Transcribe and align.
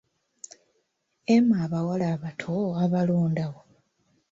Emma 1.35 1.55
abawala 1.65 2.05
abato 2.15 2.55
abalonda 2.83 3.45
wa? 3.53 3.63